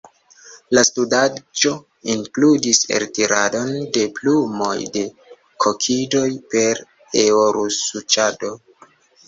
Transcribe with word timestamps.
La 0.75 0.83
studaĵo 0.87 1.73
inkludis 2.13 2.81
eltiradon 2.97 3.69
de 3.99 4.07
plumoj 4.17 4.75
de 4.97 5.05
kokidoj 5.67 6.25
per 6.57 6.85
aerosuĉado. 7.07 8.55